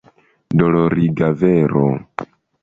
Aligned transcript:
Doloriga 0.61 1.29
vero! 1.43 1.85